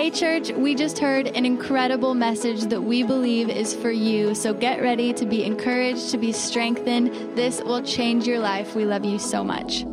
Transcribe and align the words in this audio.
Hey, 0.00 0.10
church, 0.10 0.50
we 0.52 0.74
just 0.74 0.98
heard 0.98 1.26
an 1.26 1.44
incredible 1.44 2.14
message 2.14 2.62
that 2.70 2.80
we 2.80 3.02
believe 3.02 3.50
is 3.50 3.74
for 3.74 3.90
you. 3.90 4.34
So 4.34 4.54
get 4.54 4.80
ready 4.80 5.12
to 5.12 5.26
be 5.26 5.44
encouraged, 5.44 6.08
to 6.12 6.16
be 6.16 6.32
strengthened. 6.32 7.36
This 7.36 7.60
will 7.60 7.82
change 7.82 8.26
your 8.26 8.38
life. 8.38 8.74
We 8.74 8.86
love 8.86 9.04
you 9.04 9.18
so 9.18 9.44
much. 9.44 9.84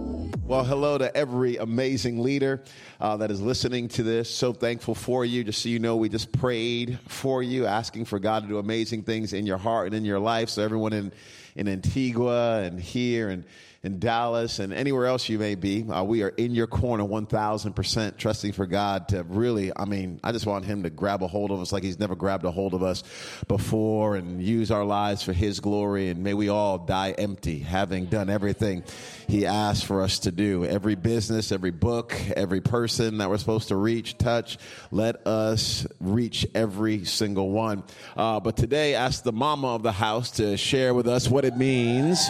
Well, 0.46 0.63
hello 0.63 0.97
to 0.97 1.13
every 1.13 1.57
amazing 1.57 2.23
leader 2.23 2.63
uh, 3.01 3.17
that 3.17 3.31
is 3.31 3.41
listening 3.41 3.89
to 3.89 4.04
this. 4.04 4.33
So 4.33 4.54
thankful 4.54 4.96
for 4.96 5.25
you. 5.25 5.44
Just 5.44 5.62
so 5.62 5.67
you 5.67 5.79
know, 5.79 5.97
we 5.97 6.08
just 6.08 6.31
prayed 6.31 6.97
for 7.10 7.44
you, 7.44 7.65
asking 7.65 8.05
for 8.05 8.17
God 8.17 8.44
to 8.44 8.47
do 8.47 8.60
amazing 8.60 9.03
things 9.03 9.33
in 9.33 9.46
your 9.46 9.58
heart 9.58 9.87
and 9.87 9.96
in 9.97 10.05
your 10.05 10.19
life. 10.19 10.47
So 10.47 10.63
everyone 10.63 10.94
in, 10.94 11.12
in 11.58 11.67
Antigua 11.67 12.62
and 12.62 12.79
here 12.79 13.28
and 13.28 13.44
in 13.83 13.99
Dallas 13.99 14.59
and 14.59 14.73
anywhere 14.73 15.05
else 15.05 15.29
you 15.29 15.37
may 15.37 15.55
be, 15.55 15.83
uh, 15.89 16.03
we 16.03 16.23
are 16.23 16.30
in 16.30 16.55
your 16.55 16.67
corner 16.67 17.03
1000% 17.03 18.17
trusting 18.17 18.52
for 18.52 18.66
God 18.66 19.09
to 19.09 19.23
really, 19.23 19.71
I 19.76 19.85
mean, 19.85 20.20
I 20.23 20.31
just 20.31 20.45
want 20.45 20.66
Him 20.66 20.84
to 20.84 20.89
grab 20.89 21.21
a 21.21 21.27
hold 21.27 21.52
of 21.52 21.59
us 21.59 21.72
like 21.72 21.84
He's 21.84 21.99
never 21.99 22.16
grabbed 22.16 22.45
a 22.45 22.52
hold 22.52 22.73
of 22.73 22.84
us 22.84 23.04
before 23.48 24.16
and 24.16 24.41
use 24.41 24.71
our 24.71 24.84
lives 24.84 25.21
for 25.23 25.34
His 25.34 25.59
glory. 25.59 26.09
And 26.09 26.23
may 26.23 26.34
we 26.34 26.49
all 26.49 26.80
die 26.80 27.12
empty, 27.12 27.59
having 27.59 28.05
done 28.05 28.30
everything 28.30 28.84
He 29.27 29.45
asked 29.45 29.85
for 29.85 30.02
us 30.02 30.20
to 30.20 30.32
do. 30.32 30.66
Every 30.66 30.96
business, 30.96 31.52
every 31.52 31.71
book, 31.71 32.16
every 32.35 32.62
person 32.62 33.20
that 33.20 33.30
we're 33.30 33.38
supposed 33.38 33.68
to 33.68 33.76
reach, 33.76 34.18
touch, 34.18 34.57
let 34.91 35.26
us 35.27 35.85
reach 35.99 36.48
every 36.55 37.05
single 37.05 37.52
one. 37.52 37.84
Uh, 38.16 38.40
but 38.40 38.57
today, 38.57 38.96
ask 38.96 39.23
the 39.23 39.32
mama 39.32 39.76
of 39.76 39.84
the 39.84 39.91
house 39.91 40.32
to 40.32 40.57
share 40.57 40.94
with 40.94 41.07
us 41.07 41.30
what 41.30 41.46
it 41.46 41.55
means 41.55 42.27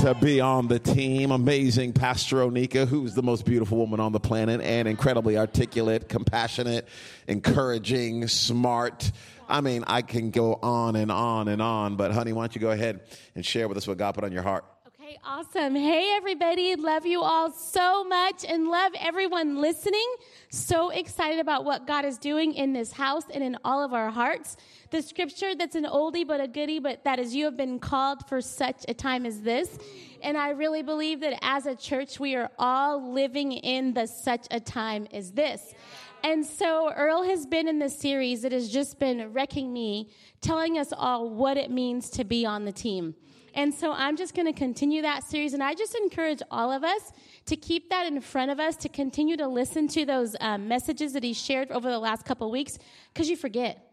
to 0.00 0.14
be 0.14 0.40
on 0.40 0.66
the 0.66 0.78
team. 0.78 1.30
Amazing 1.30 1.92
Pastor 1.92 2.36
Onika, 2.36 2.88
who's 2.88 3.14
the 3.14 3.22
most 3.22 3.44
beautiful 3.44 3.76
woman 3.76 4.00
on 4.00 4.12
the 4.12 4.20
planet 4.20 4.62
and 4.62 4.88
incredibly 4.88 5.36
articulate, 5.36 6.08
compassionate, 6.08 6.88
encouraging, 7.28 8.26
smart. 8.26 9.12
I 9.46 9.60
mean, 9.60 9.84
I 9.86 10.00
can 10.00 10.30
go 10.30 10.58
on 10.62 10.96
and 10.96 11.12
on 11.12 11.48
and 11.48 11.60
on, 11.60 11.96
but 11.96 12.12
honey, 12.12 12.32
why 12.32 12.44
don't 12.44 12.54
you 12.54 12.62
go 12.62 12.70
ahead 12.70 13.00
and 13.34 13.44
share 13.44 13.68
with 13.68 13.76
us 13.76 13.86
what 13.86 13.98
God 13.98 14.12
put 14.12 14.24
on 14.24 14.32
your 14.32 14.42
heart? 14.42 14.64
Okay, 15.10 15.18
awesome. 15.24 15.74
Hey, 15.74 16.14
everybody. 16.14 16.76
Love 16.76 17.04
you 17.04 17.20
all 17.20 17.50
so 17.50 18.04
much 18.04 18.44
and 18.44 18.68
love 18.68 18.92
everyone 18.96 19.60
listening. 19.60 20.06
So 20.50 20.90
excited 20.90 21.40
about 21.40 21.64
what 21.64 21.84
God 21.84 22.04
is 22.04 22.16
doing 22.16 22.54
in 22.54 22.72
this 22.74 22.92
house 22.92 23.24
and 23.34 23.42
in 23.42 23.58
all 23.64 23.82
of 23.82 23.92
our 23.92 24.10
hearts. 24.10 24.56
The 24.90 25.02
scripture 25.02 25.56
that's 25.56 25.74
an 25.74 25.84
oldie 25.84 26.24
but 26.24 26.40
a 26.40 26.46
goodie, 26.46 26.78
but 26.78 27.02
that 27.02 27.18
is 27.18 27.34
you 27.34 27.46
have 27.46 27.56
been 27.56 27.80
called 27.80 28.28
for 28.28 28.40
such 28.40 28.84
a 28.86 28.94
time 28.94 29.26
as 29.26 29.40
this. 29.40 29.78
And 30.22 30.36
I 30.36 30.50
really 30.50 30.82
believe 30.82 31.18
that 31.20 31.36
as 31.42 31.66
a 31.66 31.74
church, 31.74 32.20
we 32.20 32.36
are 32.36 32.50
all 32.56 33.12
living 33.12 33.50
in 33.50 33.94
the 33.94 34.06
such 34.06 34.46
a 34.52 34.60
time 34.60 35.08
as 35.12 35.32
this. 35.32 35.74
And 36.22 36.46
so 36.46 36.92
Earl 36.92 37.24
has 37.24 37.46
been 37.46 37.66
in 37.66 37.80
this 37.80 37.98
series 37.98 38.42
that 38.42 38.52
has 38.52 38.70
just 38.70 39.00
been 39.00 39.32
wrecking 39.32 39.72
me, 39.72 40.10
telling 40.40 40.78
us 40.78 40.92
all 40.96 41.30
what 41.30 41.56
it 41.56 41.70
means 41.70 42.10
to 42.10 42.22
be 42.22 42.46
on 42.46 42.64
the 42.64 42.72
team. 42.72 43.16
And 43.54 43.74
so 43.74 43.92
I'm 43.92 44.16
just 44.16 44.34
going 44.34 44.46
to 44.46 44.58
continue 44.58 45.02
that 45.02 45.24
series. 45.24 45.54
And 45.54 45.62
I 45.62 45.74
just 45.74 45.94
encourage 45.94 46.40
all 46.50 46.70
of 46.70 46.84
us 46.84 47.12
to 47.46 47.56
keep 47.56 47.90
that 47.90 48.06
in 48.06 48.20
front 48.20 48.50
of 48.50 48.60
us, 48.60 48.76
to 48.76 48.88
continue 48.88 49.36
to 49.36 49.48
listen 49.48 49.88
to 49.88 50.04
those 50.04 50.36
um, 50.40 50.68
messages 50.68 51.14
that 51.14 51.24
he 51.24 51.32
shared 51.32 51.70
over 51.70 51.90
the 51.90 51.98
last 51.98 52.24
couple 52.24 52.46
of 52.46 52.52
weeks, 52.52 52.78
because 53.12 53.28
you 53.28 53.36
forget. 53.36 53.84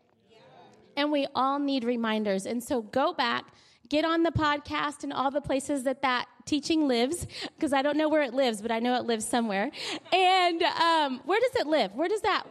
And 0.96 1.12
we 1.12 1.28
all 1.34 1.60
need 1.60 1.84
reminders. 1.84 2.46
And 2.46 2.64
so 2.64 2.82
go 2.82 3.14
back, 3.14 3.46
get 3.90 4.06
on 4.06 4.24
the 4.24 4.32
podcast 4.32 5.04
and 5.04 5.14
all 5.14 5.32
the 5.32 5.42
places 5.42 5.84
that 5.84 6.02
that 6.02 6.26
teaching 6.46 6.88
lives, 6.88 7.26
because 7.56 7.74
I 7.74 7.82
don't 7.82 7.98
know 7.98 8.10
where 8.10 8.24
it 8.24 8.34
lives, 8.34 8.62
but 8.62 8.72
I 8.72 8.80
know 8.80 8.96
it 8.96 9.06
lives 9.06 9.26
somewhere. 9.26 9.72
And 10.14 10.62
um, 10.64 11.22
where 11.26 11.40
does 11.40 11.62
it 11.62 11.68
live? 11.68 11.94
Where 11.94 12.08
does 12.08 12.22
that? 12.22 12.44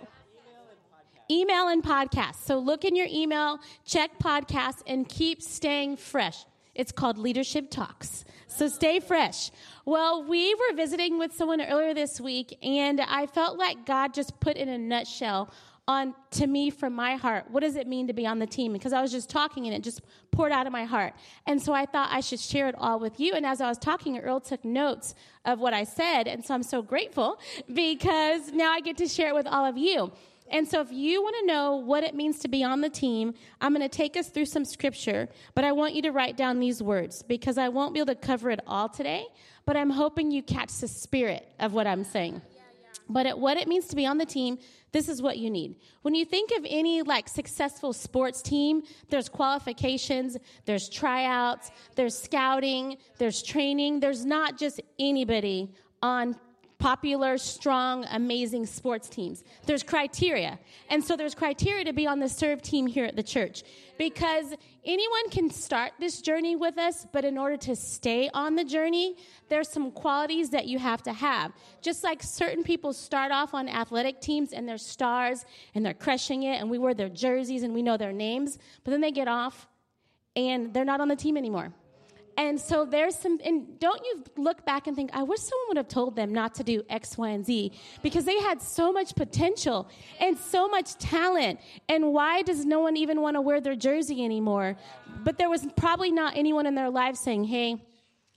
Email 1.28 1.68
and 1.68 1.82
podcast. 1.82 2.44
So 2.44 2.58
look 2.58 2.84
in 2.84 2.94
your 2.94 3.08
email, 3.10 3.58
check 3.84 4.18
podcast, 4.20 4.82
and 4.86 5.08
keep 5.08 5.42
staying 5.42 5.96
fresh. 5.96 6.44
It's 6.76 6.92
called 6.92 7.16
Leadership 7.16 7.70
Talks. 7.70 8.26
So 8.48 8.68
stay 8.68 9.00
fresh. 9.00 9.50
Well, 9.86 10.22
we 10.22 10.54
were 10.54 10.76
visiting 10.76 11.18
with 11.18 11.34
someone 11.34 11.62
earlier 11.62 11.94
this 11.94 12.20
week, 12.20 12.56
and 12.62 13.00
I 13.00 13.26
felt 13.26 13.58
like 13.58 13.86
God 13.86 14.12
just 14.12 14.38
put 14.40 14.58
in 14.58 14.68
a 14.68 14.76
nutshell 14.76 15.50
on 15.88 16.14
to 16.32 16.48
me 16.48 16.68
from 16.68 16.92
my 16.92 17.14
heart 17.14 17.48
what 17.48 17.60
does 17.60 17.76
it 17.76 17.86
mean 17.86 18.08
to 18.08 18.12
be 18.12 18.26
on 18.26 18.40
the 18.40 18.46
team? 18.46 18.72
Because 18.72 18.92
i 18.92 19.00
was 19.00 19.12
just 19.12 19.30
talking 19.30 19.66
and 19.66 19.74
it 19.74 19.84
just 19.84 20.00
poured 20.32 20.50
out 20.50 20.66
of 20.66 20.72
my 20.72 20.84
heart. 20.84 21.14
And 21.46 21.62
so 21.62 21.72
i 21.72 21.86
thought 21.86 22.08
i 22.10 22.18
should 22.18 22.40
share 22.40 22.68
it 22.68 22.74
all 22.76 22.98
with 22.98 23.20
you. 23.20 23.34
And 23.34 23.46
as 23.46 23.60
i 23.60 23.68
was 23.68 23.78
talking 23.78 24.18
earl 24.18 24.40
took 24.40 24.64
notes 24.64 25.14
of 25.44 25.60
what 25.60 25.74
i 25.74 25.84
said. 25.84 26.26
And 26.26 26.44
so 26.44 26.54
i'm 26.54 26.64
so 26.64 26.82
grateful 26.82 27.38
because 27.72 28.50
now 28.52 28.72
i 28.72 28.80
get 28.80 28.96
to 28.96 29.06
share 29.06 29.28
it 29.28 29.34
with 29.36 29.46
all 29.46 29.64
of 29.64 29.78
you 29.78 30.10
and 30.50 30.66
so, 30.68 30.80
if 30.80 30.92
you 30.92 31.22
want 31.22 31.36
to 31.40 31.46
know 31.46 31.76
what 31.76 32.04
it 32.04 32.14
means 32.14 32.38
to 32.40 32.48
be 32.48 32.62
on 32.62 32.80
the 32.80 32.88
team, 32.88 33.34
I'm 33.60 33.74
going 33.74 33.88
to 33.88 33.94
take 33.94 34.16
us 34.16 34.28
through 34.28 34.46
some 34.46 34.64
scripture, 34.64 35.28
but 35.54 35.64
I 35.64 35.72
want 35.72 35.94
you 35.94 36.02
to 36.02 36.10
write 36.10 36.36
down 36.36 36.60
these 36.60 36.82
words 36.82 37.22
because 37.22 37.58
I 37.58 37.68
won't 37.68 37.94
be 37.94 38.00
able 38.00 38.14
to 38.14 38.20
cover 38.20 38.50
it 38.50 38.60
all 38.66 38.88
today, 38.88 39.26
but 39.64 39.76
I'm 39.76 39.90
hoping 39.90 40.30
you 40.30 40.42
catch 40.42 40.72
the 40.78 40.88
spirit 40.88 41.48
of 41.58 41.72
what 41.72 41.86
I'm 41.86 42.04
saying. 42.04 42.42
But 43.08 43.26
at 43.26 43.38
what 43.38 43.56
it 43.56 43.68
means 43.68 43.86
to 43.88 43.96
be 43.96 44.06
on 44.06 44.18
the 44.18 44.26
team, 44.26 44.58
this 44.92 45.08
is 45.08 45.20
what 45.20 45.38
you 45.38 45.50
need. 45.50 45.76
When 46.02 46.14
you 46.14 46.24
think 46.24 46.50
of 46.52 46.66
any 46.68 47.02
like 47.02 47.28
successful 47.28 47.92
sports 47.92 48.42
team, 48.42 48.82
there's 49.10 49.28
qualifications, 49.28 50.36
there's 50.64 50.88
tryouts, 50.88 51.70
there's 51.94 52.18
scouting, 52.18 52.96
there's 53.18 53.42
training. 53.42 54.00
There's 54.00 54.24
not 54.24 54.58
just 54.58 54.80
anybody 54.98 55.72
on 56.02 56.36
popular, 56.86 57.36
strong, 57.36 58.06
amazing 58.12 58.64
sports 58.64 59.08
teams. 59.08 59.42
There's 59.64 59.82
criteria. 59.82 60.56
And 60.88 61.02
so 61.02 61.16
there's 61.16 61.34
criteria 61.34 61.82
to 61.82 61.92
be 61.92 62.06
on 62.06 62.20
the 62.20 62.28
serve 62.28 62.62
team 62.62 62.86
here 62.86 63.04
at 63.04 63.16
the 63.16 63.24
church 63.24 63.64
because 63.98 64.54
anyone 64.84 65.28
can 65.30 65.50
start 65.50 65.94
this 65.98 66.20
journey 66.20 66.54
with 66.54 66.78
us, 66.78 67.04
but 67.12 67.24
in 67.24 67.38
order 67.38 67.56
to 67.56 67.74
stay 67.74 68.30
on 68.32 68.54
the 68.54 68.62
journey, 68.62 69.16
there's 69.48 69.68
some 69.68 69.90
qualities 69.90 70.50
that 70.50 70.68
you 70.68 70.78
have 70.78 71.02
to 71.02 71.12
have. 71.12 71.50
Just 71.82 72.04
like 72.04 72.22
certain 72.22 72.62
people 72.62 72.92
start 72.92 73.32
off 73.32 73.52
on 73.52 73.68
athletic 73.68 74.20
teams 74.20 74.52
and 74.52 74.68
they're 74.68 74.78
stars 74.78 75.44
and 75.74 75.84
they're 75.84 75.92
crushing 75.92 76.44
it 76.44 76.60
and 76.60 76.70
we 76.70 76.78
wear 76.78 76.94
their 76.94 77.08
jerseys 77.08 77.64
and 77.64 77.74
we 77.74 77.82
know 77.82 77.96
their 77.96 78.12
names, 78.12 78.60
but 78.84 78.92
then 78.92 79.00
they 79.00 79.10
get 79.10 79.26
off 79.26 79.66
and 80.36 80.72
they're 80.72 80.84
not 80.84 81.00
on 81.00 81.08
the 81.08 81.16
team 81.16 81.36
anymore. 81.36 81.72
And 82.36 82.60
so 82.60 82.84
there's 82.84 83.16
some, 83.16 83.38
and 83.44 83.78
don't 83.78 84.02
you 84.04 84.24
look 84.36 84.64
back 84.66 84.86
and 84.86 84.94
think, 84.94 85.10
I 85.14 85.22
wish 85.22 85.40
someone 85.40 85.68
would 85.68 85.76
have 85.78 85.88
told 85.88 86.16
them 86.16 86.34
not 86.34 86.54
to 86.56 86.64
do 86.64 86.82
X, 86.90 87.16
Y, 87.16 87.30
and 87.30 87.44
Z 87.46 87.72
because 88.02 88.24
they 88.24 88.38
had 88.40 88.60
so 88.60 88.92
much 88.92 89.14
potential 89.14 89.88
and 90.20 90.36
so 90.36 90.68
much 90.68 90.94
talent. 90.96 91.60
And 91.88 92.12
why 92.12 92.42
does 92.42 92.66
no 92.66 92.80
one 92.80 92.96
even 92.96 93.22
want 93.22 93.36
to 93.36 93.40
wear 93.40 93.60
their 93.60 93.76
jersey 93.76 94.22
anymore? 94.24 94.76
But 95.24 95.38
there 95.38 95.48
was 95.48 95.66
probably 95.76 96.12
not 96.12 96.36
anyone 96.36 96.66
in 96.66 96.74
their 96.74 96.90
lives 96.90 97.20
saying, 97.20 97.44
hey, 97.44 97.82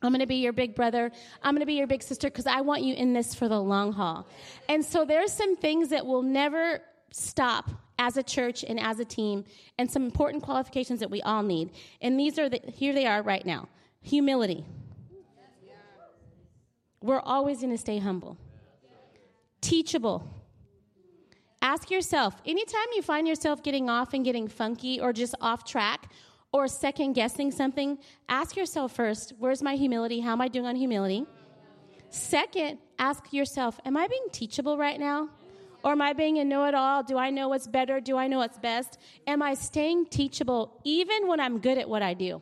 I'm 0.02 0.12
going 0.12 0.22
to 0.22 0.28
be 0.28 0.38
your 0.38 0.54
big 0.54 0.76
brother. 0.76 1.12
I'm 1.44 1.54
going 1.54 1.62
to 1.62 1.66
be 1.66 1.74
your 1.74 1.88
big 1.88 2.02
sister 2.02 2.30
because 2.30 2.48
I 2.48 2.62
want 2.62 2.84
you 2.84 2.96
in 2.96 3.12
this 3.12 3.36
for 3.36 3.50
the 3.50 3.62
long 3.62 3.92
haul. 3.92 4.28
And 4.70 4.84
so 4.84 5.04
there's 5.04 5.34
some 5.34 5.58
things 5.58 5.90
that 5.90 6.06
will 6.06 6.24
never 6.24 6.82
stop 7.12 7.70
as 7.98 8.16
a 8.16 8.24
church 8.24 8.64
and 8.64 8.80
as 8.80 9.00
a 9.00 9.06
team 9.06 9.44
and 9.78 9.92
some 9.92 10.06
important 10.06 10.42
qualifications 10.42 11.02
that 11.02 11.12
we 11.12 11.22
all 11.24 11.44
need. 11.44 11.72
And 12.02 12.18
these 12.18 12.40
are 12.40 12.48
the, 12.48 12.62
here 12.74 12.94
they 12.94 13.06
are 13.06 13.22
right 13.22 13.46
now. 13.46 13.68
Humility. 14.02 14.66
We're 17.02 17.22
always 17.22 17.60
going 17.60 17.72
to 17.72 17.78
stay 17.78 18.00
humble. 18.00 18.38
Teachable. 19.62 20.28
Ask 21.62 21.92
yourself 21.92 22.36
anytime 22.46 22.88
you 22.96 23.02
find 23.02 23.28
yourself 23.28 23.64
getting 23.64 23.90
off 23.90 24.14
and 24.14 24.24
getting 24.24 24.48
funky 24.48 25.00
or 25.00 25.12
just 25.12 25.36
off 25.42 25.66
track 25.66 26.12
or 26.52 26.68
second 26.68 27.14
guessing 27.14 27.52
something, 27.52 27.98
ask 28.28 28.56
yourself 28.56 28.94
first, 28.96 29.34
where's 29.38 29.62
my 29.62 29.76
humility? 29.76 30.20
How 30.22 30.32
am 30.32 30.42
I 30.42 30.48
doing 30.48 30.66
on 30.66 30.76
humility? 30.76 31.26
Second, 32.10 32.80
ask 32.98 33.32
yourself, 33.32 33.80
am 33.86 33.96
I 33.96 34.08
being 34.08 34.28
teachable 34.32 34.78
right 34.78 35.00
now? 35.00 35.30
Or 35.84 35.92
am 35.92 36.02
I 36.02 36.14
being 36.14 36.40
a 36.40 36.46
know 36.46 36.66
it 36.66 36.76
all? 36.76 37.04
Do 37.04 37.18
I 37.18 37.30
know 37.30 37.50
what's 37.50 37.68
better? 37.68 38.00
Do 38.02 38.18
I 38.18 38.28
know 38.28 38.40
what's 38.40 38.58
best? 38.58 38.98
Am 39.28 39.42
I 39.42 39.54
staying 39.54 40.08
teachable 40.08 40.82
even 40.84 41.28
when 41.28 41.40
I'm 41.40 41.60
good 41.60 41.78
at 41.78 41.88
what 41.88 42.02
I 42.02 42.14
do? 42.14 42.42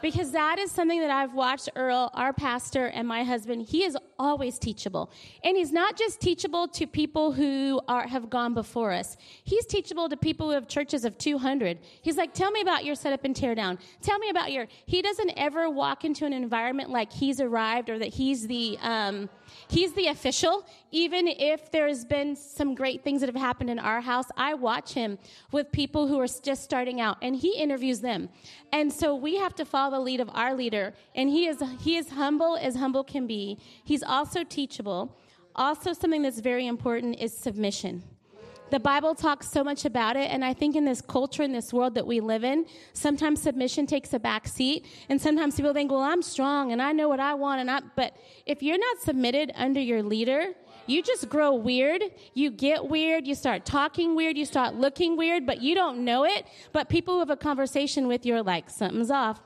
Because 0.00 0.30
that 0.32 0.58
is 0.58 0.70
something 0.70 1.00
that 1.00 1.10
I've 1.10 1.34
watched 1.34 1.68
Earl, 1.76 2.10
our 2.14 2.32
pastor, 2.32 2.86
and 2.86 3.06
my 3.06 3.24
husband. 3.24 3.66
He 3.68 3.84
is 3.84 3.96
always 4.18 4.58
teachable. 4.58 5.10
And 5.44 5.56
he's 5.56 5.72
not 5.72 5.96
just 5.96 6.20
teachable 6.20 6.68
to 6.68 6.86
people 6.86 7.32
who 7.32 7.80
are, 7.88 8.06
have 8.06 8.30
gone 8.30 8.54
before 8.54 8.92
us. 8.92 9.16
He's 9.44 9.66
teachable 9.66 10.08
to 10.08 10.16
people 10.16 10.48
who 10.48 10.54
have 10.54 10.68
churches 10.68 11.04
of 11.04 11.16
200. 11.18 11.78
He's 12.02 12.16
like, 12.16 12.34
tell 12.34 12.50
me 12.50 12.60
about 12.60 12.84
your 12.84 12.94
setup 12.94 13.24
and 13.24 13.34
tear 13.34 13.54
down. 13.54 13.78
Tell 14.02 14.18
me 14.18 14.30
about 14.30 14.52
your, 14.52 14.66
he 14.86 15.02
doesn't 15.02 15.32
ever 15.36 15.70
walk 15.70 16.04
into 16.04 16.24
an 16.26 16.32
environment 16.32 16.90
like 16.90 17.12
he's 17.12 17.40
arrived 17.40 17.90
or 17.90 17.98
that 17.98 18.08
he's 18.14 18.46
the, 18.46 18.78
um, 18.80 19.28
He's 19.68 19.92
the 19.92 20.06
official. 20.08 20.66
Even 20.90 21.28
if 21.28 21.70
there's 21.70 22.04
been 22.04 22.36
some 22.36 22.74
great 22.74 23.04
things 23.04 23.20
that 23.20 23.26
have 23.26 23.36
happened 23.36 23.70
in 23.70 23.78
our 23.78 24.00
house, 24.00 24.26
I 24.36 24.54
watch 24.54 24.92
him 24.92 25.18
with 25.52 25.70
people 25.72 26.06
who 26.06 26.18
are 26.20 26.26
just 26.26 26.62
starting 26.62 27.00
out 27.00 27.18
and 27.20 27.36
he 27.36 27.56
interviews 27.56 28.00
them. 28.00 28.28
And 28.72 28.92
so 28.92 29.14
we 29.14 29.36
have 29.36 29.54
to 29.56 29.64
follow 29.64 29.92
the 29.92 30.00
lead 30.00 30.20
of 30.20 30.30
our 30.32 30.54
leader. 30.54 30.94
And 31.14 31.28
he 31.28 31.46
is, 31.46 31.62
he 31.80 31.96
is 31.96 32.10
humble 32.10 32.56
as 32.56 32.76
humble 32.76 33.04
can 33.04 33.26
be. 33.26 33.58
He's 33.84 34.02
also 34.08 34.44
teachable. 34.44 35.16
Also, 35.54 35.92
something 35.92 36.22
that's 36.22 36.40
very 36.40 36.66
important 36.66 37.20
is 37.20 37.36
submission. 37.36 38.02
The 38.70 38.78
Bible 38.78 39.14
talks 39.14 39.50
so 39.50 39.64
much 39.64 39.86
about 39.86 40.14
it, 40.16 40.30
and 40.30 40.44
I 40.44 40.52
think 40.52 40.76
in 40.76 40.84
this 40.84 41.00
culture, 41.00 41.42
in 41.42 41.52
this 41.52 41.72
world 41.72 41.94
that 41.94 42.06
we 42.06 42.20
live 42.20 42.44
in, 42.44 42.66
sometimes 42.92 43.40
submission 43.40 43.86
takes 43.86 44.12
a 44.12 44.18
back 44.18 44.46
seat, 44.46 44.84
and 45.08 45.18
sometimes 45.18 45.56
people 45.56 45.72
think, 45.72 45.90
"Well, 45.90 46.02
I'm 46.02 46.20
strong 46.20 46.70
and 46.70 46.82
I 46.82 46.92
know 46.92 47.08
what 47.08 47.18
I 47.18 47.32
want," 47.32 47.62
and 47.62 47.70
I. 47.70 47.80
But 47.96 48.14
if 48.44 48.62
you're 48.62 48.78
not 48.78 48.98
submitted 49.00 49.52
under 49.54 49.80
your 49.80 50.02
leader, 50.02 50.54
you 50.86 51.02
just 51.02 51.30
grow 51.30 51.54
weird. 51.54 52.02
You 52.34 52.50
get 52.50 52.88
weird. 52.88 53.26
You 53.26 53.34
start 53.34 53.64
talking 53.64 54.14
weird. 54.14 54.36
You 54.36 54.44
start 54.44 54.74
looking 54.74 55.16
weird, 55.16 55.46
but 55.46 55.62
you 55.62 55.74
don't 55.74 56.04
know 56.04 56.24
it. 56.24 56.46
But 56.72 56.90
people 56.90 57.14
who 57.14 57.20
have 57.20 57.30
a 57.30 57.36
conversation 57.36 58.06
with 58.06 58.26
you 58.26 58.34
are 58.36 58.42
like, 58.42 58.68
something's 58.68 59.10
off. 59.10 59.40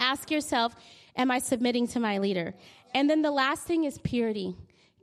Ask 0.00 0.30
yourself, 0.30 0.76
am 1.16 1.30
I 1.30 1.40
submitting 1.40 1.88
to 1.88 2.00
my 2.00 2.18
leader? 2.18 2.54
And 2.94 3.08
then 3.08 3.22
the 3.22 3.30
last 3.30 3.64
thing 3.64 3.84
is 3.84 3.98
purity. 3.98 4.56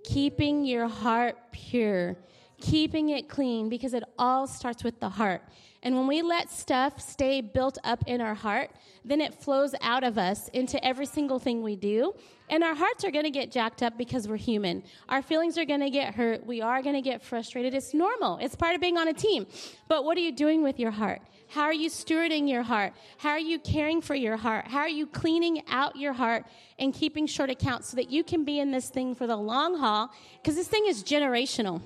Keeping 0.03 0.65
your 0.65 0.87
heart 0.87 1.37
pure 1.51 2.17
keeping 2.61 3.09
it 3.09 3.29
clean 3.29 3.69
because 3.69 3.93
it 3.93 4.03
all 4.17 4.47
starts 4.47 4.83
with 4.83 4.99
the 4.99 5.09
heart. 5.09 5.41
And 5.83 5.95
when 5.95 6.07
we 6.07 6.21
let 6.21 6.49
stuff 6.49 6.99
stay 6.99 7.41
built 7.41 7.77
up 7.83 8.03
in 8.07 8.21
our 8.21 8.33
heart, 8.33 8.71
then 9.03 9.21
it 9.21 9.35
flows 9.35 9.75
out 9.81 10.03
of 10.03 10.17
us 10.17 10.47
into 10.49 10.83
every 10.83 11.05
single 11.05 11.37
thing 11.37 11.61
we 11.61 11.75
do. 11.75 12.13
And 12.49 12.63
our 12.63 12.75
hearts 12.75 13.03
are 13.03 13.11
going 13.11 13.23
to 13.23 13.31
get 13.31 13.51
jacked 13.51 13.81
up 13.81 13.97
because 13.97 14.27
we're 14.27 14.37
human. 14.37 14.83
Our 15.09 15.21
feelings 15.21 15.57
are 15.57 15.65
going 15.65 15.79
to 15.79 15.89
get 15.89 16.13
hurt. 16.13 16.45
We 16.45 16.61
are 16.61 16.81
going 16.83 16.95
to 16.95 17.01
get 17.01 17.23
frustrated. 17.23 17.73
It's 17.73 17.93
normal. 17.93 18.37
It's 18.37 18.55
part 18.55 18.75
of 18.75 18.81
being 18.81 18.97
on 18.97 19.07
a 19.07 19.13
team. 19.13 19.47
But 19.87 20.03
what 20.03 20.17
are 20.17 20.21
you 20.21 20.31
doing 20.31 20.61
with 20.61 20.79
your 20.79 20.91
heart? 20.91 21.21
How 21.47 21.63
are 21.63 21.73
you 21.73 21.89
stewarding 21.89 22.49
your 22.49 22.63
heart? 22.63 22.93
How 23.17 23.31
are 23.31 23.39
you 23.39 23.59
caring 23.59 24.01
for 24.01 24.15
your 24.15 24.37
heart? 24.37 24.67
How 24.67 24.79
are 24.79 24.89
you 24.89 25.07
cleaning 25.07 25.63
out 25.67 25.95
your 25.95 26.13
heart 26.13 26.45
and 26.77 26.93
keeping 26.93 27.27
short 27.27 27.49
accounts 27.49 27.89
so 27.89 27.97
that 27.97 28.09
you 28.09 28.23
can 28.23 28.43
be 28.43 28.59
in 28.59 28.71
this 28.71 28.89
thing 28.89 29.15
for 29.15 29.27
the 29.27 29.37
long 29.37 29.77
haul? 29.77 30.11
Because 30.41 30.55
this 30.55 30.67
thing 30.67 30.85
is 30.87 31.03
generational. 31.03 31.81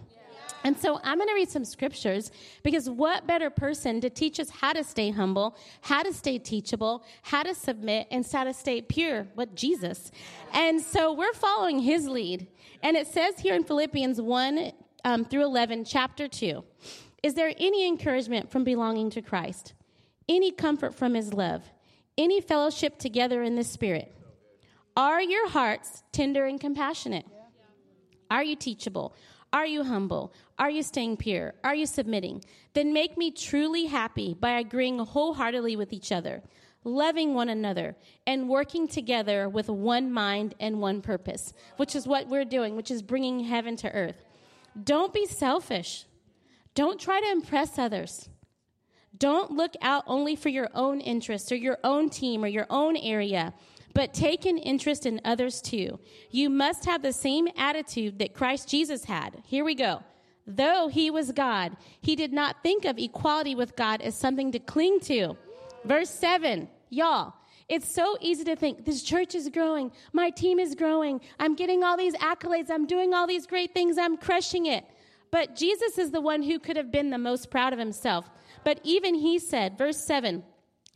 And 0.63 0.77
so 0.77 1.00
I'm 1.03 1.17
going 1.17 1.29
to 1.29 1.33
read 1.33 1.50
some 1.50 1.63
scriptures 1.65 2.31
because 2.63 2.89
what 2.89 3.25
better 3.25 3.50
person 3.50 4.01
to 4.01 4.09
teach 4.09 4.39
us 4.39 4.50
how 4.50 4.73
to 4.73 4.83
stay 4.83 5.11
humble, 5.11 5.57
how 5.81 6.03
to 6.03 6.13
stay 6.13 6.38
teachable, 6.38 7.03
how 7.21 7.44
to 7.44 7.56
submit, 7.56 8.07
and 8.11 8.25
how 8.29 8.44
to 8.44 8.53
stay 8.53 8.81
pure 8.81 9.27
but 9.35 9.56
Jesus. 9.56 10.11
And 10.53 10.81
so 10.81 11.13
we're 11.13 11.33
following 11.33 11.79
his 11.79 12.07
lead. 12.07 12.47
And 12.83 12.97
it 12.97 13.07
says 13.07 13.39
here 13.39 13.56
in 13.56 13.63
Philippians 13.63 14.21
1 14.21 14.71
um, 15.06 15.25
through 15.25 15.45
11, 15.45 15.85
chapter 15.85 16.27
2 16.27 16.63
Is 17.23 17.33
there 17.33 17.53
any 17.57 17.88
encouragement 17.88 18.51
from 18.51 18.63
belonging 18.63 19.09
to 19.11 19.21
Christ? 19.21 19.73
Any 20.27 20.51
comfort 20.51 20.94
from 20.94 21.13
his 21.13 21.33
love? 21.33 21.63
Any 22.17 22.41
fellowship 22.41 23.00
together 23.00 23.44
in 23.44 23.56
the 23.56 23.63
Spirit? 23.63 24.13
Are 24.97 25.21
your 25.21 25.47
hearts 25.50 26.03
tender 26.11 26.45
and 26.45 26.59
compassionate? 26.59 27.25
Are 28.29 28.44
you 28.44 28.56
teachable? 28.56 29.15
Are 29.51 29.65
you 29.65 29.83
humble? 29.83 30.33
Are 30.59 30.69
you 30.69 30.83
staying 30.83 31.17
pure? 31.17 31.55
Are 31.63 31.73
you 31.73 31.85
submitting? 31.85 32.43
Then 32.73 32.93
make 32.93 33.17
me 33.17 33.31
truly 33.31 33.87
happy 33.87 34.35
by 34.39 34.59
agreeing 34.59 34.99
wholeheartedly 34.99 35.75
with 35.75 35.91
each 35.91 36.11
other, 36.11 36.43
loving 36.83 37.33
one 37.33 37.49
another, 37.49 37.95
and 38.27 38.47
working 38.47 38.87
together 38.87 39.49
with 39.49 39.67
one 39.67 40.11
mind 40.11 40.53
and 40.59 40.79
one 40.79 41.01
purpose, 41.01 41.53
which 41.77 41.95
is 41.95 42.07
what 42.07 42.27
we're 42.27 42.45
doing, 42.45 42.75
which 42.75 42.91
is 42.91 43.01
bringing 43.01 43.39
heaven 43.41 43.75
to 43.77 43.91
earth. 43.91 44.23
Don't 44.83 45.13
be 45.13 45.25
selfish. 45.25 46.05
Don't 46.75 46.99
try 46.99 47.19
to 47.19 47.31
impress 47.31 47.79
others. 47.79 48.29
Don't 49.17 49.51
look 49.51 49.73
out 49.81 50.03
only 50.05 50.35
for 50.35 50.49
your 50.49 50.69
own 50.75 51.01
interests 51.01 51.51
or 51.51 51.55
your 51.55 51.79
own 51.83 52.09
team 52.09 52.43
or 52.43 52.47
your 52.47 52.67
own 52.69 52.95
area 52.95 53.53
but 53.94 54.13
take 54.13 54.45
an 54.45 54.57
interest 54.57 55.06
in 55.06 55.21
others 55.25 55.62
too. 55.62 56.00
You 56.31 56.50
must 56.50 56.86
have 56.86 57.01
the 57.01 57.13
same 57.13 57.47
attitude 57.57 58.19
that 58.19 58.33
Christ 58.33 58.69
Jesus 58.69 59.06
had. 59.06 59.41
Here 59.45 59.63
we 59.63 59.75
go. 59.75 60.03
Though 60.45 60.88
he 60.88 61.12
was 61.12 61.31
God, 61.31 61.77
he 62.01 62.15
did 62.15 62.33
not 62.33 62.63
think 62.63 62.86
of 62.86 62.97
equality 62.97 63.56
with 63.56 63.75
God 63.75 64.01
as 64.01 64.15
something 64.15 64.51
to 64.51 64.59
cling 64.59 65.00
to. 65.01 65.38
Verse 65.86 66.09
7, 66.09 66.68
y'all, 66.89 67.33
it's 67.68 67.94
so 67.94 68.18
easy 68.19 68.44
to 68.45 68.56
think 68.56 68.83
this 68.83 69.03
church 69.03 69.36
is 69.36 69.47
growing, 69.50 69.92
my 70.12 70.31
team 70.31 70.59
is 70.59 70.74
growing, 70.74 71.21
I'm 71.39 71.56
getting 71.56 71.83
all 71.83 71.97
these 71.97 72.15
accolades, 72.15 72.71
I'm 72.71 72.88
doing 72.88 73.13
all 73.13 73.27
these 73.27 73.45
great 73.45 73.75
things, 73.75 74.00
I'm 74.00 74.18
crushing 74.18 74.65
it. 74.65 74.85
But 75.30 75.56
Jesus 75.56 76.00
is 76.00 76.09
the 76.09 76.21
one 76.21 76.42
who 76.42 76.57
could 76.57 76.77
have 76.77 76.92
been 76.92 77.12
the 77.12 77.19
most 77.19 77.51
proud 77.51 77.71
of 77.71 77.77
himself. 77.77 78.27
But 78.63 78.80
even 78.83 79.13
he 79.13 79.38
said, 79.38 79.77
verse 79.77 80.03
7, 80.03 80.44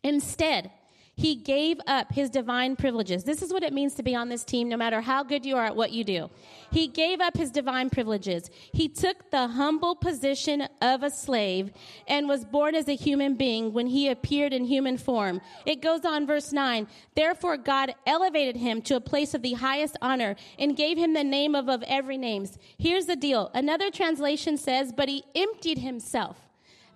instead, 0.04 0.72
he 1.16 1.36
gave 1.36 1.80
up 1.86 2.12
his 2.12 2.30
divine 2.30 2.76
privileges. 2.76 3.24
This 3.24 3.44
is 3.44 3.54
what 3.54 3.64
it 3.64 3.72
means 3.72 3.94
to 3.96 4.04
be 4.04 4.16
on 4.16 4.30
this 4.30 4.44
team, 4.44 4.68
no 4.68 4.78
matter 4.78 5.00
how 5.02 5.24
good 5.24 5.46
you 5.46 5.56
are 5.56 5.66
at 5.66 5.76
what 5.76 5.92
you 5.92 6.04
do. 6.04 6.30
He 6.72 6.88
gave 6.88 7.22
up 7.22 7.38
his 7.38 7.52
divine 7.52 7.92
privileges. 7.92 8.50
He 8.72 8.90
took 8.90 9.30
the 9.30 9.48
humble 9.48 9.96
position 9.96 10.68
of 10.82 11.04
a 11.04 11.12
slave 11.12 11.72
and 12.08 12.28
was 12.28 12.46
born 12.46 12.74
as 12.74 12.88
a 12.88 12.96
human 12.96 13.36
being 13.36 13.74
when 13.74 13.88
he 13.88 14.10
appeared 14.10 14.54
in 14.54 14.66
human 14.66 14.98
form. 14.98 15.40
It 15.68 15.82
goes 15.82 16.04
on, 16.04 16.26
verse 16.26 16.52
9. 16.52 16.88
Therefore, 17.16 17.58
God 17.58 17.94
elevated 18.08 18.58
him 18.58 18.82
to 18.84 18.96
a 18.96 19.02
place 19.02 19.36
of 19.36 19.44
the 19.44 19.54
highest 19.54 19.98
honor 20.02 20.36
and 20.58 20.76
gave 20.76 20.98
him 20.98 21.14
the 21.14 21.24
name 21.24 21.54
above 21.54 21.84
every 21.86 22.18
name. 22.18 22.48
Here's 22.80 23.06
the 23.06 23.16
deal. 23.16 23.52
Another 23.54 23.92
translation 23.92 24.58
says, 24.58 24.92
but 24.92 25.08
he 25.08 25.24
emptied 25.36 25.78
himself. 25.78 26.38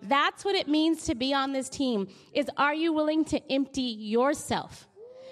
That's 0.01 0.45
what 0.45 0.55
it 0.55 0.67
means 0.67 1.03
to 1.05 1.15
be 1.15 1.33
on 1.33 1.53
this 1.53 1.69
team 1.69 2.07
is 2.33 2.47
are 2.57 2.73
you 2.73 2.93
willing 2.93 3.25
to 3.25 3.51
empty 3.51 3.81
yourself? 3.81 4.87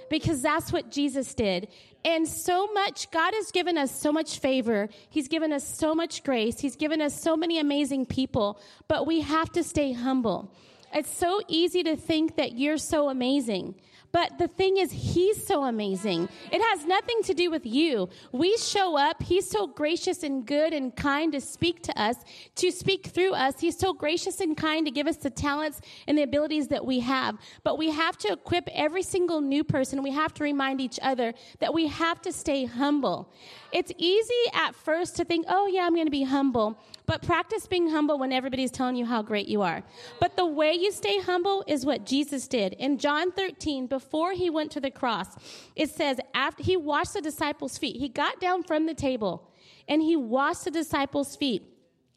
Because 0.09 0.41
that's 0.41 0.71
what 0.71 0.91
Jesus 0.91 1.33
did. 1.33 1.67
And 2.03 2.27
so 2.27 2.67
much, 2.71 3.09
God 3.09 3.33
has 3.33 3.51
given 3.51 3.77
us 3.77 3.99
so 3.99 4.11
much 4.11 4.37
favor. 4.37 4.89
He's 5.09 5.27
given 5.27 5.51
us 5.51 5.77
so 5.77 5.95
much 5.95 6.23
grace. 6.23 6.59
He's 6.59 6.75
given 6.75 7.01
us 7.01 7.19
so 7.19 7.35
many 7.35 7.59
amazing 7.59 8.05
people, 8.05 8.59
but 8.87 9.07
we 9.07 9.21
have 9.21 9.51
to 9.53 9.63
stay 9.63 9.93
humble. 9.93 10.53
It's 10.93 11.15
so 11.15 11.41
easy 11.47 11.81
to 11.83 11.95
think 11.95 12.35
that 12.37 12.57
you're 12.57 12.77
so 12.77 13.09
amazing. 13.09 13.75
But 14.15 14.37
the 14.37 14.47
thing 14.47 14.77
is, 14.77 14.93
he's 14.93 15.45
so 15.45 15.65
amazing. 15.65 16.29
It 16.49 16.61
has 16.61 16.85
nothing 16.85 17.21
to 17.23 17.33
do 17.33 17.51
with 17.51 17.65
you. 17.65 18.07
We 18.31 18.55
show 18.55 18.97
up. 18.97 19.21
He's 19.21 19.45
so 19.45 19.67
gracious 19.67 20.23
and 20.23 20.45
good 20.45 20.71
and 20.71 20.95
kind 20.95 21.33
to 21.33 21.41
speak 21.41 21.83
to 21.83 22.01
us, 22.01 22.15
to 22.55 22.71
speak 22.71 23.07
through 23.07 23.33
us. 23.33 23.59
He's 23.59 23.77
so 23.77 23.91
gracious 23.91 24.39
and 24.39 24.55
kind 24.55 24.85
to 24.85 24.91
give 24.91 25.05
us 25.05 25.17
the 25.17 25.29
talents 25.29 25.81
and 26.07 26.17
the 26.17 26.23
abilities 26.23 26.69
that 26.69 26.85
we 26.85 27.01
have. 27.01 27.37
But 27.65 27.77
we 27.77 27.91
have 27.91 28.17
to 28.19 28.31
equip 28.31 28.69
every 28.69 29.03
single 29.03 29.41
new 29.41 29.65
person. 29.65 30.01
We 30.01 30.11
have 30.11 30.33
to 30.35 30.45
remind 30.45 30.79
each 30.79 30.97
other 31.01 31.33
that 31.59 31.73
we 31.73 31.87
have 31.87 32.21
to 32.21 32.31
stay 32.31 32.63
humble. 32.63 33.33
It's 33.75 33.91
easy 33.97 34.33
at 34.53 34.73
first 34.73 35.17
to 35.17 35.25
think, 35.25 35.47
oh, 35.49 35.67
yeah, 35.67 35.81
I'm 35.81 35.93
going 35.93 36.07
to 36.07 36.11
be 36.11 36.23
humble. 36.23 36.79
But 37.07 37.21
practice 37.21 37.67
being 37.67 37.89
humble 37.89 38.17
when 38.17 38.31
everybody's 38.31 38.71
telling 38.71 38.95
you 38.95 39.05
how 39.05 39.21
great 39.21 39.49
you 39.49 39.63
are. 39.63 39.83
But 40.21 40.37
the 40.37 40.45
way 40.45 40.71
you 40.71 40.93
stay 40.93 41.19
humble 41.19 41.61
is 41.67 41.85
what 41.85 42.05
Jesus 42.05 42.47
did. 42.47 42.71
In 42.79 42.97
John 42.97 43.33
13, 43.33 43.87
before 43.87 44.31
he 44.31 44.49
went 44.49 44.71
to 44.71 44.79
the 44.79 44.91
cross, 44.91 45.27
it 45.75 45.89
says 45.89 46.21
after 46.33 46.63
he 46.63 46.77
washed 46.77 47.15
the 47.15 47.21
disciples' 47.21 47.77
feet, 47.77 47.97
he 47.97 48.07
got 48.07 48.39
down 48.39 48.63
from 48.63 48.85
the 48.85 48.93
table 48.93 49.51
and 49.89 50.01
he 50.01 50.15
washed 50.15 50.63
the 50.63 50.71
disciples' 50.71 51.35
feet 51.35 51.74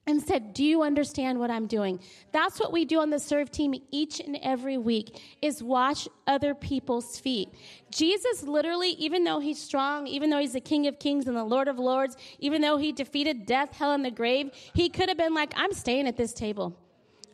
and 0.08 0.20
said, 0.22 0.54
"Do 0.54 0.64
you 0.64 0.82
understand 0.82 1.38
what 1.38 1.50
I'm 1.50 1.66
doing?" 1.66 2.00
That's 2.32 2.58
what 2.58 2.72
we 2.72 2.84
do 2.84 2.98
on 2.98 3.10
the 3.10 3.18
serve 3.18 3.50
team 3.50 3.74
each 3.90 4.18
and 4.18 4.38
every 4.42 4.78
week 4.78 5.20
is 5.42 5.62
wash 5.62 6.08
other 6.26 6.54
people's 6.54 7.20
feet. 7.20 7.50
Jesus 7.90 8.42
literally, 8.42 8.90
even 8.92 9.22
though 9.24 9.38
he's 9.38 9.60
strong, 9.60 10.06
even 10.06 10.30
though 10.30 10.38
he's 10.38 10.54
the 10.54 10.60
King 10.60 10.86
of 10.86 10.98
Kings 10.98 11.28
and 11.28 11.36
the 11.36 11.44
Lord 11.44 11.68
of 11.68 11.78
Lords, 11.78 12.16
even 12.40 12.62
though 12.62 12.78
he 12.78 12.90
defeated 12.90 13.46
death, 13.46 13.76
hell, 13.76 13.92
and 13.92 14.04
the 14.04 14.10
grave, 14.10 14.50
he 14.74 14.88
could 14.88 15.08
have 15.08 15.18
been 15.18 15.34
like, 15.34 15.52
"I'm 15.56 15.72
staying 15.72 16.08
at 16.08 16.16
this 16.16 16.32
table." 16.32 16.74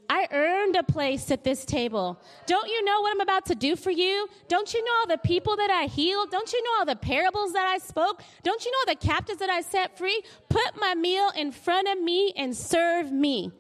I 0.08 0.28
earned 0.30 0.76
a 0.76 0.82
place 0.82 1.30
at 1.30 1.44
this 1.44 1.64
table. 1.64 2.20
Don't 2.46 2.68
you 2.68 2.84
know 2.84 3.00
what 3.00 3.12
I'm 3.12 3.20
about 3.20 3.46
to 3.46 3.54
do 3.54 3.76
for 3.76 3.90
you? 3.90 4.28
Don't 4.48 4.72
you 4.74 4.84
know 4.84 4.92
all 5.00 5.06
the 5.06 5.18
people 5.18 5.56
that 5.56 5.70
I 5.70 5.84
healed? 5.84 6.30
Don't 6.30 6.52
you 6.52 6.62
know 6.62 6.78
all 6.78 6.84
the 6.84 6.96
parables 6.96 7.52
that 7.52 7.66
I 7.66 7.78
spoke? 7.78 8.22
Don't 8.42 8.64
you 8.64 8.70
know 8.70 8.78
all 8.86 8.94
the 8.94 9.06
captives 9.06 9.38
that 9.38 9.50
I 9.50 9.60
set 9.60 9.96
free? 9.96 10.22
Put 10.48 10.80
my 10.80 10.94
meal 10.94 11.30
in 11.36 11.52
front 11.52 11.88
of 11.88 12.00
me 12.00 12.32
and 12.36 12.56
serve 12.56 13.12
me. 13.12 13.52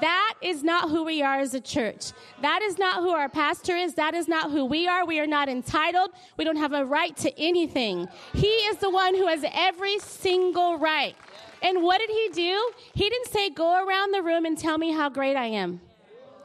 That 0.00 0.34
is 0.40 0.62
not 0.62 0.90
who 0.90 1.04
we 1.04 1.22
are 1.22 1.38
as 1.38 1.52
a 1.54 1.60
church. 1.60 2.12
That 2.40 2.62
is 2.62 2.78
not 2.78 2.96
who 3.02 3.10
our 3.10 3.28
pastor 3.28 3.76
is. 3.76 3.94
That 3.94 4.14
is 4.14 4.28
not 4.28 4.50
who 4.50 4.64
we 4.64 4.88
are. 4.88 5.04
We 5.04 5.20
are 5.20 5.26
not 5.26 5.48
entitled. 5.48 6.10
We 6.38 6.44
don't 6.44 6.56
have 6.56 6.72
a 6.72 6.84
right 6.84 7.14
to 7.18 7.38
anything. 7.38 8.08
He 8.32 8.46
is 8.46 8.78
the 8.78 8.90
one 8.90 9.14
who 9.14 9.26
has 9.26 9.44
every 9.52 9.98
single 9.98 10.78
right. 10.78 11.16
And 11.62 11.82
what 11.82 11.98
did 11.98 12.10
he 12.10 12.30
do? 12.32 12.70
He 12.94 13.08
didn't 13.10 13.28
say, 13.28 13.50
Go 13.50 13.86
around 13.86 14.12
the 14.12 14.22
room 14.22 14.44
and 14.44 14.56
tell 14.56 14.78
me 14.78 14.92
how 14.92 15.08
great 15.10 15.36
I 15.36 15.46
am. 15.46 15.80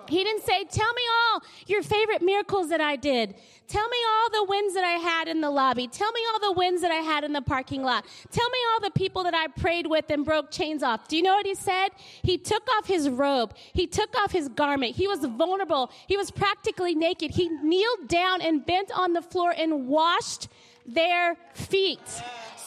He 0.10 0.24
didn't 0.24 0.44
say, 0.44 0.63
Tell 0.66 0.94
me 0.94 1.01
all 1.32 1.44
your 1.68 1.84
favorite 1.84 2.22
miracles 2.22 2.70
that 2.70 2.82
I 2.82 2.96
did. 2.96 3.36
Tell 3.68 3.88
me 3.88 3.98
all 4.10 4.30
the 4.32 4.50
wins 4.50 4.74
that 4.74 4.84
I 4.84 4.94
had 4.94 5.28
in 5.28 5.42
the 5.42 5.51
lobby. 5.51 5.88
Tell 5.88 6.12
me 6.12 6.22
all 6.34 6.39
the 6.39 6.58
wins 6.58 6.82
that 6.82 6.92
I 6.92 6.96
had 6.96 7.24
in 7.24 7.34
the 7.34 7.42
parking 7.42 7.84
lot. 7.84 8.04
Tell 8.32 8.50
me 8.50 8.58
all 8.74 8.80
the 8.82 8.92
people 8.92 9.24
that 9.24 9.36
I 9.36 9.48
prayed 9.48 9.86
with 9.86 10.10
and 10.10 10.25
broke 10.25 10.50
chains 10.50 10.82
off. 10.82 11.08
Do 11.08 11.16
you 11.16 11.22
know 11.22 11.36
what 11.36 11.46
he 11.46 11.54
said? 11.54 11.89
He 12.24 12.39
took 12.39 12.68
off 12.78 12.88
his 12.88 13.08
robe. 13.08 13.54
He 13.74 13.86
took 13.86 14.16
off 14.18 14.32
his 14.32 14.50
garment. 14.50 14.96
He 14.96 15.08
was 15.08 15.24
vulnerable. 15.24 15.92
He 16.08 16.18
was 16.18 16.32
practically 16.32 16.96
naked. 16.96 17.32
He 17.32 17.50
kneeled 17.50 18.08
down 18.08 18.42
and 18.42 18.66
bent 18.66 18.92
on 18.92 19.13
the 19.13 19.22
floor 19.22 19.54
and 19.56 19.88
washed 19.88 20.48
their 20.86 21.38
feet. 21.54 22.00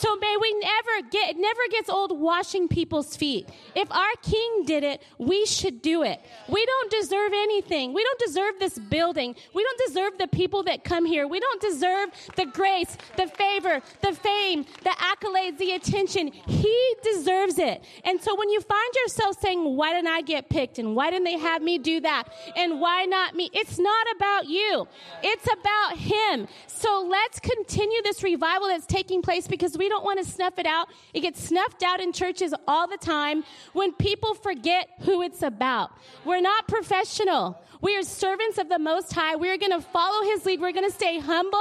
So 0.03 0.17
may 0.17 0.37
we 0.41 0.53
never 0.55 1.09
get, 1.13 1.31
it 1.31 1.37
never 1.39 1.61
gets 1.71 1.89
old 1.89 2.19
washing 2.19 2.67
people's 2.67 3.15
feet. 3.15 3.49
If 3.77 3.89
our 3.93 4.15
king 4.21 4.65
did 4.65 4.83
it, 4.83 5.01
we 5.17 5.47
should 5.47 5.81
do 5.81 6.03
it. 6.03 6.21
We 6.49 6.67
don't 6.67 6.91
deserve 6.91 7.31
anything. 7.33 7.93
We 7.95 8.03
don't 8.03 8.19
deserve 8.19 8.55
this 8.59 8.81
building. 8.81 9.37
We 9.55 9.63
don't 9.63 9.81
deserve 9.87 10.19
the 10.19 10.27
people 10.27 10.65
that 10.65 10.83
come 10.83 11.05
here. 11.05 11.29
We 11.29 11.39
don't 11.39 11.61
deserve 11.61 12.11
the 12.35 12.47
grace, 12.47 12.97
the 13.17 13.29
favor, 13.29 13.81
the 14.01 14.13
fame, 14.13 14.67
the 14.83 14.91
accolades, 14.91 15.59
the 15.59 15.71
attention. 15.71 16.33
He 16.33 16.95
deserves 17.05 17.61
it. 17.61 17.85
And 18.05 18.21
so 18.21 18.35
when 18.35 18.51
you 18.51 18.61
find 18.61 18.95
yourself 19.05 19.41
saying, 19.41 19.63
why 19.77 19.93
didn't 19.93 20.09
I 20.09 20.23
get 20.23 20.49
picked? 20.49 20.81
And 20.81 20.97
why 20.97 21.11
didn't 21.11 21.27
they 21.27 21.39
have 21.39 21.63
me 21.63 21.79
do 21.79 22.01
that? 22.01 22.25
And 22.57 22.81
why 22.81 23.05
not 23.05 23.37
me? 23.37 23.51
It's 23.53 23.79
not 23.79 24.07
about 24.17 24.49
you. 24.49 24.89
It's 25.23 25.47
about 25.47 25.97
him. 25.97 26.49
So 26.67 27.07
let's 27.09 27.39
continue 27.39 28.03
this 28.03 28.25
revival 28.25 28.67
that's 28.67 28.87
taking 28.87 29.23
place 29.23 29.47
because 29.47 29.79
we 29.79 29.92
don't 29.93 30.05
want 30.05 30.19
to 30.19 30.25
snuff 30.25 30.59
it 30.59 30.67
out. 30.67 30.89
It 31.15 31.21
gets 31.21 31.43
snuffed 31.43 31.83
out 31.83 32.01
in 32.01 32.13
churches 32.13 32.55
all 32.67 32.89
the 32.89 32.97
time 32.97 33.45
when 33.73 33.93
people 33.93 34.35
forget 34.35 34.89
who 35.01 35.23
it's 35.23 35.43
about. 35.43 35.93
We're 36.25 36.41
not 36.41 36.67
professional. 36.67 37.63
We 37.81 37.97
are 37.97 38.03
servants 38.03 38.59
of 38.59 38.69
the 38.69 38.79
Most 38.79 39.13
High. 39.13 39.37
We're 39.37 39.59
going 39.59 39.73
to 39.73 39.81
follow 39.81 40.25
His 40.25 40.45
lead. 40.47 40.61
We're 40.61 40.73
going 40.73 40.89
to 40.89 40.95
stay 40.95 41.19
humble. 41.19 41.59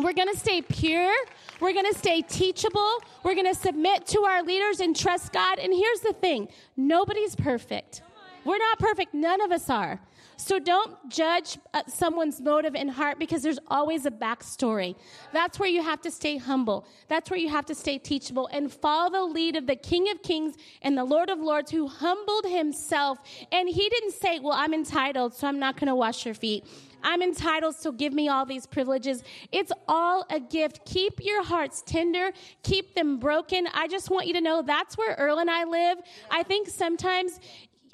We're 0.00 0.14
going 0.14 0.32
to 0.32 0.38
stay 0.38 0.62
pure. 0.62 1.14
We're 1.60 1.74
going 1.74 1.90
to 1.92 1.98
stay 1.98 2.22
teachable. 2.22 2.98
We're 3.22 3.34
going 3.34 3.52
to 3.52 3.58
submit 3.58 4.06
to 4.08 4.20
our 4.22 4.42
leaders 4.42 4.80
and 4.80 4.96
trust 4.96 5.32
God. 5.32 5.58
And 5.58 5.72
here's 5.72 6.00
the 6.00 6.14
thing 6.14 6.48
nobody's 6.76 7.36
perfect. 7.36 8.02
We're 8.44 8.58
not 8.58 8.78
perfect. 8.78 9.14
None 9.14 9.40
of 9.40 9.52
us 9.52 9.70
are. 9.70 10.00
So 10.36 10.58
don't 10.58 10.96
judge 11.08 11.58
uh, 11.74 11.82
someone's 11.86 12.40
motive 12.40 12.74
and 12.74 12.90
heart 12.90 13.18
because 13.18 13.42
there's 13.42 13.58
always 13.68 14.06
a 14.06 14.10
backstory. 14.10 14.96
That's 15.32 15.58
where 15.58 15.68
you 15.68 15.82
have 15.82 16.00
to 16.02 16.10
stay 16.10 16.36
humble. 16.36 16.86
That's 17.08 17.30
where 17.30 17.38
you 17.38 17.48
have 17.48 17.66
to 17.66 17.74
stay 17.74 17.98
teachable 17.98 18.48
and 18.52 18.72
follow 18.72 19.10
the 19.10 19.24
lead 19.24 19.56
of 19.56 19.66
the 19.66 19.76
King 19.76 20.10
of 20.10 20.22
Kings 20.22 20.54
and 20.82 20.96
the 20.96 21.04
Lord 21.04 21.30
of 21.30 21.38
Lords 21.38 21.70
who 21.70 21.86
humbled 21.86 22.46
himself. 22.46 23.18
And 23.50 23.68
he 23.68 23.88
didn't 23.88 24.12
say, 24.12 24.40
Well, 24.40 24.54
I'm 24.54 24.74
entitled, 24.74 25.34
so 25.34 25.46
I'm 25.46 25.58
not 25.58 25.76
going 25.76 25.88
to 25.88 25.94
wash 25.94 26.24
your 26.24 26.34
feet. 26.34 26.64
I'm 27.04 27.22
entitled, 27.22 27.74
so 27.74 27.92
give 27.92 28.12
me 28.12 28.28
all 28.28 28.46
these 28.46 28.66
privileges. 28.66 29.22
It's 29.50 29.72
all 29.88 30.24
a 30.30 30.38
gift. 30.38 30.84
Keep 30.84 31.24
your 31.24 31.42
hearts 31.42 31.82
tender, 31.84 32.32
keep 32.62 32.94
them 32.94 33.18
broken. 33.18 33.66
I 33.74 33.88
just 33.88 34.10
want 34.10 34.26
you 34.26 34.34
to 34.34 34.40
know 34.40 34.62
that's 34.62 34.96
where 34.96 35.14
Earl 35.14 35.38
and 35.38 35.50
I 35.50 35.64
live. 35.64 35.98
I 36.30 36.42
think 36.42 36.68
sometimes 36.68 37.40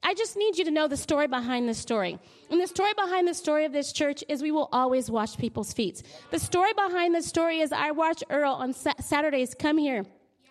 I 0.02 0.14
just 0.14 0.36
need 0.36 0.56
you 0.56 0.64
to 0.64 0.70
know 0.70 0.88
the 0.88 0.96
story 0.96 1.26
behind 1.26 1.68
the 1.68 1.74
story. 1.74 2.18
And 2.50 2.60
the 2.60 2.66
story 2.66 2.92
behind 2.94 3.28
the 3.28 3.34
story 3.34 3.64
of 3.64 3.72
this 3.72 3.92
church 3.92 4.24
is 4.28 4.42
we 4.42 4.52
will 4.52 4.68
always 4.72 5.10
wash 5.10 5.36
people's 5.36 5.72
feet. 5.72 6.02
The 6.30 6.38
story 6.38 6.72
behind 6.72 7.14
the 7.14 7.22
story 7.22 7.60
is 7.60 7.72
I 7.72 7.90
watch 7.90 8.22
Earl 8.30 8.52
on 8.52 8.72
sa- 8.72 8.94
Saturdays 9.00 9.54
come 9.54 9.76
here 9.78 10.04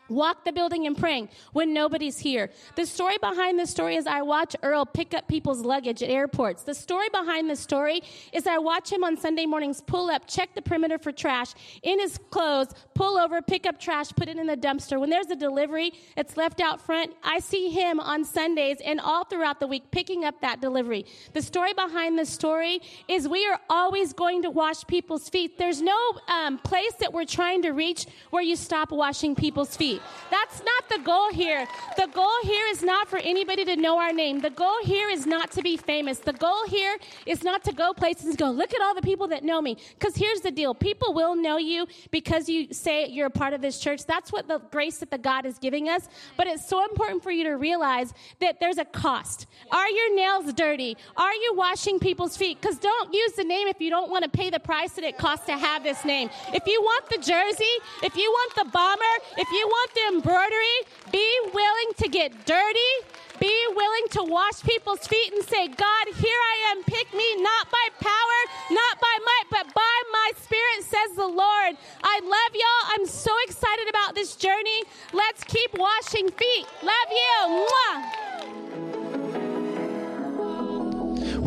walk 0.09 0.45
the 0.45 0.51
building 0.51 0.87
and 0.87 0.97
praying 0.97 1.29
when 1.53 1.73
nobody's 1.73 2.19
here. 2.19 2.49
The 2.75 2.85
story 2.85 3.17
behind 3.19 3.59
the 3.59 3.67
story 3.67 3.95
is 3.95 4.07
I 4.07 4.21
watch 4.21 4.55
Earl 4.63 4.85
pick 4.85 5.13
up 5.13 5.27
people's 5.27 5.61
luggage 5.61 6.01
at 6.03 6.09
airports. 6.09 6.63
The 6.63 6.73
story 6.73 7.09
behind 7.09 7.49
the 7.49 7.55
story 7.55 8.01
is 8.31 8.47
I 8.47 8.57
watch 8.57 8.91
him 8.91 9.03
on 9.03 9.17
Sunday 9.17 9.45
mornings 9.45 9.81
pull 9.81 10.09
up, 10.09 10.27
check 10.27 10.53
the 10.55 10.61
perimeter 10.61 10.97
for 10.97 11.11
trash 11.11 11.53
in 11.83 11.99
his 11.99 12.19
clothes, 12.29 12.69
pull 12.93 13.17
over, 13.17 13.41
pick 13.41 13.65
up 13.65 13.79
trash, 13.79 14.09
put 14.09 14.27
it 14.27 14.37
in 14.37 14.47
the 14.47 14.57
dumpster. 14.57 14.99
When 14.99 15.09
there's 15.09 15.29
a 15.29 15.35
delivery, 15.35 15.93
it's 16.15 16.37
left 16.37 16.61
out 16.61 16.81
front. 16.81 17.13
I 17.23 17.39
see 17.39 17.69
him 17.69 17.99
on 17.99 18.23
Sundays 18.23 18.77
and 18.83 18.99
all 18.99 19.25
throughout 19.25 19.59
the 19.59 19.67
week 19.67 19.91
picking 19.91 20.25
up 20.25 20.41
that 20.41 20.61
delivery. 20.61 21.05
The 21.33 21.41
story 21.41 21.73
behind 21.73 22.17
the 22.17 22.25
story 22.25 22.81
is 23.07 23.27
we 23.27 23.45
are 23.47 23.59
always 23.69 24.13
going 24.13 24.41
to 24.43 24.49
wash 24.49 24.85
people's 24.87 25.29
feet. 25.29 25.57
There's 25.57 25.81
no 25.81 25.97
um, 26.27 26.57
place 26.59 26.93
that 26.99 27.13
we're 27.13 27.25
trying 27.25 27.61
to 27.63 27.71
reach 27.71 28.05
where 28.29 28.43
you 28.43 28.55
stop 28.55 28.91
washing 28.91 29.35
people's 29.35 29.75
feet. 29.75 29.97
That's 30.30 30.62
not 30.63 30.89
the 30.89 31.00
goal 31.04 31.32
here. 31.32 31.68
The 31.98 32.08
goal 32.13 32.38
here 32.44 32.66
is 32.68 32.84
not 32.84 33.08
for 33.08 33.18
anybody 33.18 33.66
to 33.66 33.75
know 33.75 34.00
our 34.00 34.13
name. 34.13 34.39
The 34.39 34.50
goal 34.50 34.77
here 34.84 35.10
is 35.10 35.25
not 35.25 35.51
to 35.51 35.62
be 35.62 35.77
famous. 35.77 36.20
The 36.20 36.34
goal 36.34 36.66
here 36.68 36.98
is 37.25 37.44
not 37.44 37.63
to 37.66 37.74
go 37.74 37.94
places 37.94 38.25
and 38.25 38.38
go, 38.38 38.50
look 38.50 38.74
at 38.74 38.82
all 38.82 38.96
the 38.96 39.01
people 39.01 39.27
that 39.30 39.44
know 39.44 39.62
me. 39.62 39.77
Because 39.98 40.16
here's 40.16 40.42
the 40.42 40.51
deal 40.51 40.74
people 40.74 41.13
will 41.13 41.36
know 41.36 41.58
you 41.58 41.88
because 42.12 42.50
you 42.50 42.74
say 42.74 43.08
you're 43.08 43.27
a 43.27 43.32
part 43.32 43.54
of 43.54 43.62
this 43.62 43.80
church. 43.80 44.06
That's 44.06 44.32
what 44.32 44.48
the 44.48 44.60
grace 44.72 44.98
that 44.98 45.12
the 45.12 45.18
God 45.18 45.46
is 45.46 45.58
giving 45.58 45.89
us. 45.89 46.08
But 46.36 46.48
it's 46.48 46.68
so 46.68 46.84
important 46.84 47.24
for 47.24 47.32
you 47.32 47.44
to 47.46 47.51
realize 47.51 48.13
that 48.39 48.60
there's 48.60 48.77
a 48.77 48.86
cost. 48.86 49.48
Are 49.72 49.89
your 49.89 50.16
nails 50.16 50.54
dirty? 50.54 50.98
Are 51.16 51.34
you 51.34 51.54
washing 51.56 52.00
people's 52.00 52.38
feet? 52.38 52.62
Because 52.62 52.77
don't 52.77 53.13
use 53.13 53.34
the 53.34 53.44
name 53.44 53.68
if 53.68 53.80
you 53.80 53.89
don't 53.89 54.10
want 54.10 54.24
to 54.24 54.30
pay 54.30 54.50
the 54.50 54.60
price 54.60 54.94
that 54.94 55.04
it 55.04 55.18
costs 55.18 55.46
to 55.48 55.58
have 55.58 55.84
this 55.84 56.04
name. 56.06 56.30
If 56.54 56.66
you 56.68 56.82
want 56.82 57.10
the 57.10 57.18
jersey, 57.18 57.75
if 58.04 58.16
you 58.16 58.30
want 58.32 58.56
the 58.56 58.66
bomber, 58.72 59.04
if 59.38 59.50
you 59.51 59.68
want 59.68 59.87
the 59.94 60.15
embroidery, 60.15 60.77
be 61.12 61.27
willing 61.53 61.91
to 61.98 62.08
get 62.10 62.46
dirty, 62.46 62.94
be 63.39 63.53
willing 63.75 64.08
to 64.12 64.24
wash 64.24 64.62
people's 64.63 65.06
feet 65.06 65.34
and 65.34 65.44
say, 65.46 65.67
God, 65.67 66.06
here 66.15 66.41
I 66.53 66.72
am, 66.72 66.84
pick 66.84 67.13
me, 67.13 67.41
not 67.41 67.70
by 67.72 67.88
power, 68.00 68.39
not 68.72 69.00
by 69.00 69.17
might, 69.24 69.46
but 69.51 69.74
by 69.74 69.98
my 70.12 70.32
spirit, 70.41 70.84
says 70.84 71.15
the 71.15 71.27
Lord. 71.27 71.77
I 72.03 72.20
love 72.24 72.53
y'all. 72.53 72.94
I'm 72.98 73.06
so 73.06 73.32
excited 73.46 73.89
about 73.89 74.15
this 74.15 74.36
journey. 74.36 74.84
Let's 75.13 75.44
keep 75.44 75.77
washing 75.77 76.29
feet. 76.32 76.65
Love 76.84 77.10
you. 77.12 77.67
Mwah. 77.67 78.37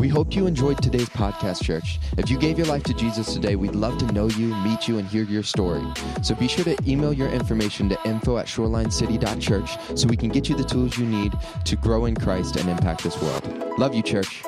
We 0.01 0.07
hope 0.09 0.35
you 0.35 0.47
enjoyed 0.47 0.81
today's 0.81 1.09
podcast, 1.09 1.61
church. 1.61 1.99
If 2.17 2.31
you 2.31 2.39
gave 2.39 2.57
your 2.57 2.65
life 2.65 2.81
to 2.85 2.93
Jesus 2.95 3.35
today, 3.35 3.55
we'd 3.55 3.75
love 3.75 3.99
to 3.99 4.11
know 4.11 4.29
you, 4.29 4.47
meet 4.63 4.87
you, 4.87 4.97
and 4.97 5.07
hear 5.07 5.23
your 5.25 5.43
story. 5.43 5.83
So 6.23 6.33
be 6.33 6.47
sure 6.47 6.65
to 6.65 6.75
email 6.87 7.13
your 7.13 7.29
information 7.29 7.87
to 7.89 7.99
info 8.03 8.39
at 8.39 8.47
shorelinecity.church 8.47 9.77
so 9.95 10.07
we 10.07 10.17
can 10.17 10.29
get 10.29 10.49
you 10.49 10.55
the 10.55 10.63
tools 10.63 10.97
you 10.97 11.05
need 11.05 11.33
to 11.65 11.75
grow 11.75 12.05
in 12.05 12.15
Christ 12.15 12.55
and 12.55 12.67
impact 12.67 13.03
this 13.03 13.21
world. 13.21 13.77
Love 13.77 13.93
you, 13.93 14.01
church. 14.01 14.41